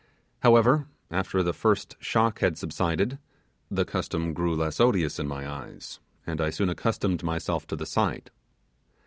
However, 0.39 0.87
after 1.11 1.43
the 1.43 1.53
first 1.53 1.95
shock 1.99 2.39
had 2.39 2.57
subsided, 2.57 3.19
the 3.69 3.85
custom 3.85 4.33
grew 4.33 4.55
less 4.55 4.79
odious 4.79 5.19
in 5.19 5.27
my 5.27 5.47
eyes, 5.47 5.99
and 6.25 6.41
I 6.41 6.49
soon 6.49 6.69
accustomed 6.69 7.21
myself 7.23 7.67
to 7.67 7.75
the 7.75 7.85
sight. 7.85 8.31